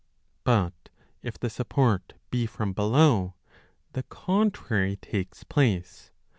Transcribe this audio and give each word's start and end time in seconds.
20 0.45 0.45
But 0.83 0.89
if 1.21 1.37
the 1.37 1.47
support 1.47 2.13
be 2.31 2.47
from 2.47 2.73
below, 2.73 3.35
the 3.93 4.01
contrary 4.01 4.95
takes 4.95 5.43
place. 5.43 6.09